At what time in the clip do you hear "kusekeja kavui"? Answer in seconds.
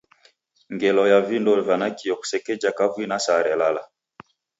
2.19-3.05